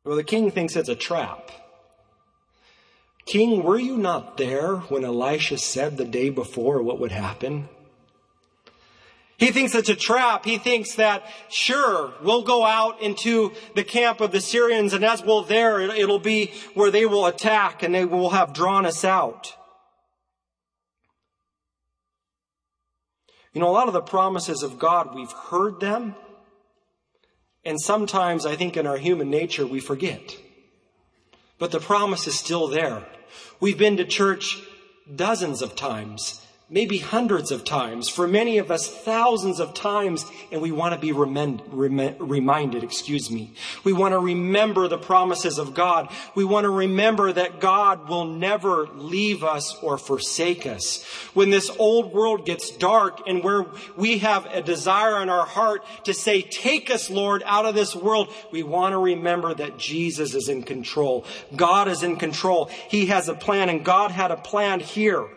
Well, 0.10 0.18
the 0.18 0.24
king 0.24 0.50
thinks 0.50 0.76
it's 0.76 0.90
a 0.90 0.96
trap. 0.96 1.52
King, 3.28 3.62
were 3.62 3.78
you 3.78 3.96
not 3.96 4.38
there 4.38 4.78
when 4.78 5.06
Elisha 5.06 5.60
said 5.60 5.98
the 5.98 6.04
day 6.04 6.32
before 6.32 6.82
what 6.82 7.00
would 7.00 7.12
happen? 7.12 7.70
He 9.38 9.52
thinks 9.52 9.76
it's 9.76 9.88
a 9.88 9.96
trap. 9.96 10.46
He 10.46 10.58
thinks 10.58 10.96
that, 10.96 11.30
sure, 11.50 12.12
we'll 12.24 12.42
go 12.42 12.66
out 12.66 13.04
into 13.04 13.54
the 13.76 13.84
camp 13.84 14.20
of 14.20 14.32
the 14.32 14.42
Syrians 14.42 14.94
and 14.94 15.06
as 15.06 15.22
we're 15.22 15.44
there, 15.44 15.80
it'll 15.80 16.18
be 16.18 16.54
where 16.74 16.90
they 16.90 17.06
will 17.06 17.28
attack 17.28 17.84
and 17.84 17.94
they 17.94 18.06
will 18.06 18.32
have 18.32 18.52
drawn 18.52 18.88
us 18.88 19.06
out. 19.06 19.56
You 23.54 23.62
know, 23.62 23.70
a 23.70 23.78
lot 23.78 23.88
of 23.88 23.94
the 23.94 24.02
promises 24.02 24.64
of 24.64 24.80
God, 24.80 25.14
we've 25.14 25.32
heard 25.32 25.80
them, 25.80 26.16
and 27.70 27.80
sometimes 27.80 28.48
I 28.48 28.56
think 28.56 28.78
in 28.78 28.88
our 28.88 28.98
human 28.98 29.30
nature 29.30 29.64
we 29.64 29.80
forget. 29.80 30.36
But 31.60 31.70
the 31.70 31.80
promise 31.80 32.26
is 32.26 32.34
still 32.34 32.68
there. 32.68 33.06
We've 33.60 33.78
been 33.78 33.98
to 33.98 34.06
church 34.06 34.60
dozens 35.16 35.62
of 35.62 35.76
times 35.76 36.44
maybe 36.70 37.00
hundreds 37.00 37.52
of 37.52 37.66
times, 37.66 38.08
for 38.10 38.28
many 38.28 38.60
of 38.60 38.70
us 38.70 38.88
thousands 38.88 39.60
of 39.60 39.74
times, 39.74 40.26
and 40.52 40.62
we 40.62 40.72
want 40.72 40.94
to 40.94 41.00
be 41.00 41.12
rem, 41.12 41.60
reminded, 41.72 42.84
excuse 42.84 43.32
me. 43.32 43.52
We 43.84 43.92
want 43.92 44.14
to 44.14 44.20
remember 44.20 44.88
the 44.88 44.98
promises 44.98 45.58
of 45.58 45.74
God. 45.74 46.10
We 46.36 46.46
want 46.46 46.66
to 46.66 46.70
remember 46.70 47.34
that 47.34 47.60
God 47.60 48.08
will 48.08 48.26
never 48.26 48.86
leave 48.88 49.44
us 49.44 49.76
or 49.82 49.98
forsake 49.98 50.68
us. 50.68 51.04
When 51.34 51.50
this 51.50 51.72
old 51.80 52.14
world 52.14 52.46
gets 52.46 52.70
dark 52.70 53.22
and 53.28 53.44
where 53.44 53.66
we 53.98 54.20
have 54.20 54.46
a 54.46 54.62
desire 54.62 55.24
in 55.24 55.30
our 55.30 55.46
heart 55.46 55.84
to 56.04 56.14
say, 56.14 56.44
take 56.44 56.92
us, 56.92 57.10
Lord, 57.10 57.42
out 57.46 57.66
of 57.66 57.74
this 57.74 57.96
world, 57.96 58.32
we 58.52 58.62
want 58.62 58.94
to 58.94 59.00
remember 59.00 59.56
that 59.56 59.78
Jesus 59.78 60.36
is 60.36 60.50
in 60.50 60.62
control. 60.62 61.26
God 61.56 61.88
is 61.88 62.04
in 62.04 62.18
control. 62.18 62.66
He 62.90 63.08
has 63.08 63.28
a 63.28 63.34
plan 63.34 63.70
and 63.70 63.84
God 63.84 64.12
had 64.12 64.30
a 64.30 64.38
plan 64.38 64.80
here. 64.80 65.28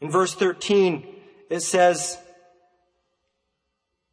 In 0.00 0.10
verse 0.10 0.34
13, 0.34 1.06
it 1.50 1.60
says, 1.60 2.18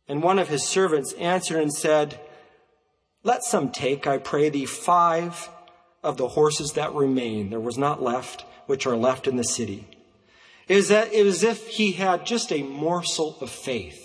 And 0.07 0.21
one 0.21 0.39
of 0.39 0.49
his 0.49 0.67
servants 0.67 1.13
answered 1.13 1.61
and 1.61 1.73
said, 1.73 2.19
Let 3.23 3.43
some 3.43 3.71
take, 3.71 4.05
I 4.05 4.17
pray 4.17 4.49
thee, 4.49 4.65
five 4.65 5.49
of 6.03 6.17
the 6.17 6.29
horses 6.29 6.73
that 6.73 6.93
remain, 6.93 7.49
there 7.49 7.59
was 7.59 7.77
not 7.77 8.01
left, 8.01 8.45
which 8.65 8.85
are 8.85 8.95
left 8.97 9.27
in 9.27 9.37
the 9.37 9.43
city. 9.43 9.87
It 10.67 10.75
was, 10.75 10.89
that, 10.89 11.13
it 11.13 11.23
was 11.23 11.43
as 11.43 11.43
if 11.43 11.67
he 11.67 11.93
had 11.93 12.25
just 12.25 12.51
a 12.51 12.63
morsel 12.63 13.37
of 13.39 13.49
faith. 13.49 14.03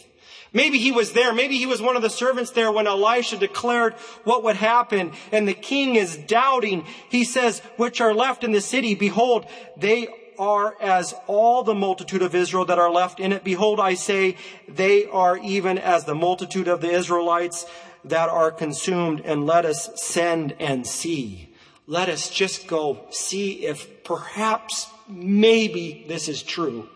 Maybe 0.53 0.79
he 0.79 0.93
was 0.93 1.13
there. 1.13 1.33
Maybe 1.33 1.57
he 1.57 1.67
was 1.67 1.81
one 1.81 1.97
of 1.97 2.03
the 2.03 2.11
servants 2.11 2.51
there 2.51 2.71
when 2.71 2.87
Elisha 2.87 3.39
declared 3.39 3.95
what 4.25 4.45
would 4.45 4.57
happen. 4.57 5.13
And 5.33 5.49
the 5.49 5.55
king 5.55 5.97
is 5.97 6.17
doubting. 6.17 6.85
He 7.09 7.25
says, 7.25 7.61
which 7.77 8.01
are 8.01 8.15
left 8.15 8.45
in 8.45 8.53
the 8.53 8.61
city, 8.61 8.95
behold, 8.95 9.47
they 9.77 10.09
are 10.39 10.75
as 10.81 11.15
all 11.27 11.63
the 11.63 11.75
multitude 11.75 12.23
of 12.23 12.35
Israel 12.35 12.65
that 12.67 12.79
are 12.79 12.91
left 12.91 13.21
in 13.21 13.33
it. 13.33 13.45
Behold, 13.45 13.81
I 13.81 13.95
say, 13.95 14.37
they 14.69 15.07
are 15.07 15.37
even 15.39 15.79
as 15.79 16.05
the 16.05 16.15
multitude 16.15 16.69
of 16.69 16.81
the 16.81 16.91
Israelites 16.91 17.67
that 18.05 18.29
are 18.29 18.51
consumed, 18.51 19.21
and 19.25 19.47
let 19.47 19.65
us 19.65 19.91
send 19.95 20.57
and 20.59 20.87
see. 20.87 21.55
Let 21.87 22.09
us 22.09 22.31
just 22.31 22.67
go 22.67 23.07
see 23.11 23.67
if 23.67 24.03
perhaps, 24.05 24.89
maybe 25.09 26.05
this 26.09 26.29
is 26.29 26.43
true. 26.43 26.89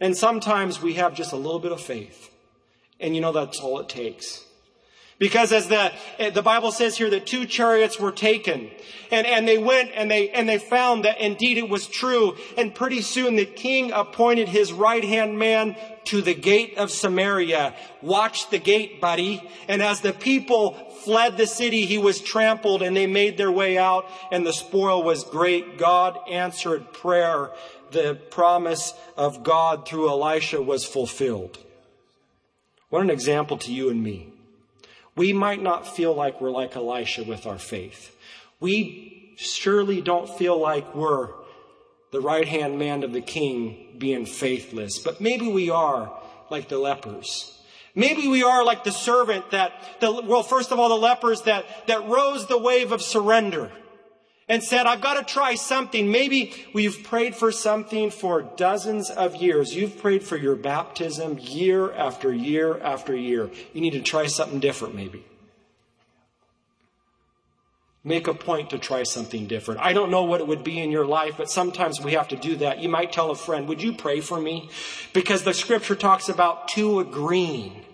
And 0.00 0.16
sometimes 0.16 0.82
we 0.82 0.94
have 0.94 1.14
just 1.14 1.32
a 1.32 1.36
little 1.36 1.60
bit 1.60 1.72
of 1.72 1.80
faith. 1.80 2.30
And 2.98 3.14
you 3.14 3.20
know, 3.20 3.32
that's 3.32 3.60
all 3.60 3.78
it 3.78 3.88
takes. 3.88 4.44
Because 5.20 5.52
as 5.52 5.68
the, 5.68 5.92
eh, 6.18 6.30
the 6.30 6.40
Bible 6.40 6.72
says 6.72 6.96
here 6.96 7.10
that 7.10 7.26
two 7.26 7.44
chariots 7.44 8.00
were 8.00 8.10
taken 8.10 8.70
and, 9.10 9.26
and 9.26 9.46
they 9.46 9.58
went 9.58 9.90
and 9.94 10.10
they, 10.10 10.30
and 10.30 10.48
they 10.48 10.56
found 10.56 11.04
that 11.04 11.20
indeed 11.20 11.58
it 11.58 11.68
was 11.68 11.86
true. 11.86 12.38
And 12.56 12.74
pretty 12.74 13.02
soon 13.02 13.36
the 13.36 13.44
king 13.44 13.92
appointed 13.92 14.48
his 14.48 14.72
right 14.72 15.04
hand 15.04 15.38
man 15.38 15.76
to 16.04 16.22
the 16.22 16.32
gate 16.32 16.78
of 16.78 16.90
Samaria. 16.90 17.74
Watch 18.00 18.48
the 18.48 18.58
gate, 18.58 18.98
buddy. 18.98 19.46
And 19.68 19.82
as 19.82 20.00
the 20.00 20.14
people 20.14 20.72
fled 21.04 21.36
the 21.36 21.46
city, 21.46 21.84
he 21.84 21.98
was 21.98 22.22
trampled 22.22 22.80
and 22.80 22.96
they 22.96 23.06
made 23.06 23.36
their 23.36 23.52
way 23.52 23.76
out 23.76 24.06
and 24.32 24.46
the 24.46 24.54
spoil 24.54 25.02
was 25.02 25.24
great. 25.24 25.76
God 25.76 26.18
answered 26.30 26.94
prayer. 26.94 27.50
The 27.90 28.14
promise 28.30 28.94
of 29.18 29.42
God 29.42 29.86
through 29.86 30.08
Elisha 30.08 30.62
was 30.62 30.86
fulfilled. 30.86 31.58
What 32.88 33.02
an 33.02 33.10
example 33.10 33.58
to 33.58 33.72
you 33.72 33.90
and 33.90 34.02
me. 34.02 34.29
We 35.16 35.32
might 35.32 35.62
not 35.62 35.86
feel 35.86 36.14
like 36.14 36.40
we're 36.40 36.50
like 36.50 36.76
Elisha 36.76 37.24
with 37.24 37.46
our 37.46 37.58
faith. 37.58 38.16
We 38.60 39.34
surely 39.36 40.00
don't 40.00 40.28
feel 40.28 40.58
like 40.58 40.94
we're 40.94 41.28
the 42.10 42.20
right 42.20 42.46
hand 42.46 42.78
man 42.78 43.02
of 43.02 43.12
the 43.12 43.20
king 43.20 43.94
being 43.98 44.26
faithless, 44.26 44.98
but 44.98 45.20
maybe 45.20 45.50
we 45.50 45.70
are 45.70 46.12
like 46.50 46.68
the 46.68 46.78
lepers. 46.78 47.56
Maybe 47.94 48.28
we 48.28 48.42
are 48.42 48.64
like 48.64 48.84
the 48.84 48.92
servant 48.92 49.50
that, 49.50 49.72
the, 50.00 50.12
well, 50.12 50.42
first 50.42 50.70
of 50.70 50.78
all, 50.78 50.88
the 50.88 50.94
lepers 50.94 51.42
that, 51.42 51.64
that 51.86 52.08
rose 52.08 52.46
the 52.46 52.58
wave 52.58 52.92
of 52.92 53.02
surrender 53.02 53.70
and 54.50 54.64
said, 54.64 54.84
I've 54.84 55.00
got 55.00 55.14
to 55.14 55.32
try 55.32 55.54
something. 55.54 56.10
Maybe 56.10 56.52
we've 56.74 57.04
prayed 57.04 57.36
for 57.36 57.52
something 57.52 58.10
for 58.10 58.42
dozens 58.42 59.08
of 59.08 59.36
years. 59.36 59.76
You've 59.76 59.96
prayed 59.96 60.24
for 60.24 60.36
your 60.36 60.56
baptism 60.56 61.38
year 61.38 61.92
after 61.92 62.34
year 62.34 62.76
after 62.80 63.14
year. 63.14 63.48
You 63.72 63.80
need 63.80 63.92
to 63.92 64.02
try 64.02 64.26
something 64.26 64.58
different, 64.58 64.96
maybe. 64.96 65.24
Make 68.02 68.26
a 68.26 68.34
point 68.34 68.70
to 68.70 68.78
try 68.78 69.04
something 69.04 69.46
different. 69.46 69.82
I 69.82 69.92
don't 69.92 70.10
know 70.10 70.24
what 70.24 70.40
it 70.40 70.48
would 70.48 70.64
be 70.64 70.80
in 70.80 70.90
your 70.90 71.06
life, 71.06 71.34
but 71.36 71.48
sometimes 71.48 72.00
we 72.00 72.14
have 72.14 72.26
to 72.28 72.36
do 72.36 72.56
that. 72.56 72.80
You 72.80 72.88
might 72.88 73.12
tell 73.12 73.30
a 73.30 73.36
friend, 73.36 73.68
Would 73.68 73.80
you 73.80 73.92
pray 73.92 74.20
for 74.20 74.40
me? 74.40 74.68
Because 75.12 75.44
the 75.44 75.54
scripture 75.54 75.94
talks 75.94 76.28
about 76.28 76.66
two 76.66 76.98
agreeing 76.98 77.84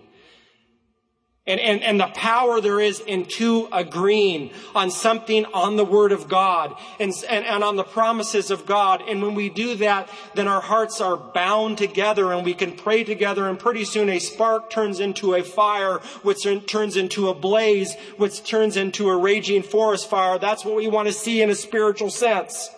and, 1.47 1.59
and, 1.61 1.81
and 1.81 1.99
the 1.99 2.07
power 2.07 2.59
there 2.59 2.79
is 2.79 2.99
in 2.99 3.25
two 3.25 3.69
agreeing 3.71 4.51
on 4.75 4.91
something 4.91 5.45
on 5.45 5.77
the 5.77 5.85
Word 5.85 6.11
of 6.11 6.27
God 6.27 6.75
and, 6.99 7.13
and, 7.29 7.45
and 7.45 7.63
on 7.63 7.77
the 7.77 7.83
promises 7.83 8.51
of 8.51 8.65
God. 8.65 9.01
And 9.07 9.21
when 9.21 9.33
we 9.33 9.49
do 9.49 9.75
that, 9.75 10.09
then 10.35 10.47
our 10.47 10.61
hearts 10.61 10.99
are 10.99 11.15
bound 11.15 11.77
together 11.77 12.33
and 12.33 12.43
we 12.43 12.53
can 12.53 12.73
pray 12.73 13.05
together 13.05 13.47
and 13.47 13.57
pretty 13.57 13.85
soon 13.85 14.09
a 14.09 14.19
spark 14.19 14.69
turns 14.69 14.99
into 14.99 15.35
a 15.35 15.43
fire, 15.43 15.99
which 16.21 16.45
turns 16.67 16.97
into 16.97 17.29
a 17.29 17.33
blaze, 17.33 17.95
which 18.17 18.43
turns 18.43 18.75
into 18.75 19.09
a 19.09 19.17
raging 19.17 19.63
forest 19.63 20.09
fire. 20.09 20.37
That's 20.37 20.65
what 20.65 20.75
we 20.75 20.87
want 20.87 21.07
to 21.07 21.13
see 21.13 21.41
in 21.41 21.49
a 21.49 21.55
spiritual 21.55 22.09
sense. 22.09 22.69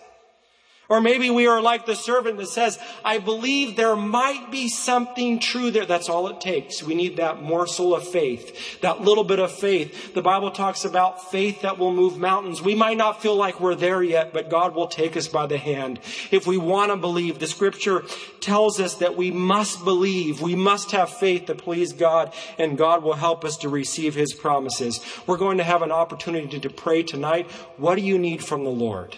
Or 0.90 1.00
maybe 1.00 1.30
we 1.30 1.46
are 1.46 1.62
like 1.62 1.86
the 1.86 1.94
servant 1.94 2.36
that 2.38 2.48
says, 2.48 2.76
I 3.04 3.18
believe 3.18 3.76
there 3.76 3.94
might 3.94 4.50
be 4.50 4.68
something 4.68 5.38
true 5.38 5.70
there. 5.70 5.86
That's 5.86 6.08
all 6.08 6.26
it 6.26 6.40
takes. 6.40 6.82
We 6.82 6.96
need 6.96 7.18
that 7.18 7.40
morsel 7.40 7.94
of 7.94 8.08
faith, 8.08 8.80
that 8.80 9.00
little 9.00 9.22
bit 9.22 9.38
of 9.38 9.52
faith. 9.52 10.14
The 10.14 10.20
Bible 10.20 10.50
talks 10.50 10.84
about 10.84 11.30
faith 11.30 11.62
that 11.62 11.78
will 11.78 11.94
move 11.94 12.18
mountains. 12.18 12.60
We 12.60 12.74
might 12.74 12.96
not 12.96 13.22
feel 13.22 13.36
like 13.36 13.60
we're 13.60 13.76
there 13.76 14.02
yet, 14.02 14.32
but 14.32 14.50
God 14.50 14.74
will 14.74 14.88
take 14.88 15.16
us 15.16 15.28
by 15.28 15.46
the 15.46 15.58
hand. 15.58 16.00
If 16.32 16.48
we 16.48 16.56
want 16.56 16.90
to 16.90 16.96
believe, 16.96 17.38
the 17.38 17.46
scripture 17.46 18.02
tells 18.40 18.80
us 18.80 18.96
that 18.96 19.16
we 19.16 19.30
must 19.30 19.84
believe. 19.84 20.40
We 20.40 20.56
must 20.56 20.90
have 20.90 21.08
faith 21.08 21.46
to 21.46 21.54
please 21.54 21.92
God, 21.92 22.34
and 22.58 22.76
God 22.76 23.04
will 23.04 23.14
help 23.14 23.44
us 23.44 23.56
to 23.58 23.68
receive 23.68 24.16
His 24.16 24.34
promises. 24.34 24.98
We're 25.28 25.36
going 25.36 25.58
to 25.58 25.64
have 25.64 25.82
an 25.82 25.92
opportunity 25.92 26.58
to 26.58 26.68
pray 26.68 27.04
tonight. 27.04 27.48
What 27.76 27.94
do 27.94 28.02
you 28.02 28.18
need 28.18 28.42
from 28.42 28.64
the 28.64 28.70
Lord? 28.70 29.16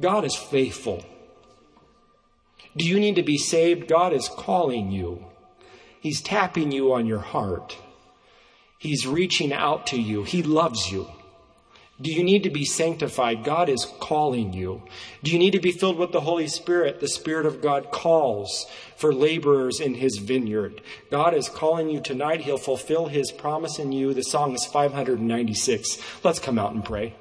God 0.00 0.24
is 0.24 0.34
faithful. 0.34 1.04
Do 2.76 2.86
you 2.86 2.98
need 2.98 3.16
to 3.16 3.22
be 3.22 3.38
saved? 3.38 3.88
God 3.88 4.12
is 4.12 4.28
calling 4.28 4.90
you. 4.90 5.26
He's 6.00 6.22
tapping 6.22 6.72
you 6.72 6.92
on 6.92 7.06
your 7.06 7.20
heart. 7.20 7.76
He's 8.78 9.06
reaching 9.06 9.52
out 9.52 9.86
to 9.88 10.00
you. 10.00 10.24
He 10.24 10.42
loves 10.42 10.90
you. 10.90 11.08
Do 12.00 12.10
you 12.10 12.24
need 12.24 12.42
to 12.42 12.50
be 12.50 12.64
sanctified? 12.64 13.44
God 13.44 13.68
is 13.68 13.86
calling 14.00 14.52
you. 14.52 14.82
Do 15.22 15.30
you 15.30 15.38
need 15.38 15.52
to 15.52 15.60
be 15.60 15.70
filled 15.70 15.98
with 15.98 16.10
the 16.10 16.22
Holy 16.22 16.48
Spirit? 16.48 16.98
The 16.98 17.06
Spirit 17.06 17.46
of 17.46 17.62
God 17.62 17.92
calls 17.92 18.66
for 18.96 19.14
laborers 19.14 19.78
in 19.78 19.94
His 19.94 20.16
vineyard. 20.16 20.80
God 21.12 21.34
is 21.34 21.48
calling 21.48 21.90
you 21.90 22.00
tonight. 22.00 22.40
He'll 22.40 22.58
fulfill 22.58 23.06
His 23.06 23.30
promise 23.30 23.78
in 23.78 23.92
you. 23.92 24.14
The 24.14 24.24
song 24.24 24.52
is 24.54 24.64
596. 24.64 25.98
Let's 26.24 26.40
come 26.40 26.58
out 26.58 26.72
and 26.72 26.84
pray. 26.84 27.14